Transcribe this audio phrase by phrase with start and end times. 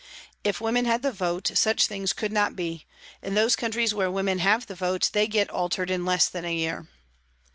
[0.43, 2.87] If women had the vote such things could not be;
[3.21, 6.55] in those countries where women have the vote they get altered in less than a
[6.55, 6.87] year."